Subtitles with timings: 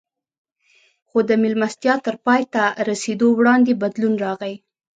[1.09, 4.53] خو د مېلمستیا تر پای ته رسېدو وړاندې بدلون راغی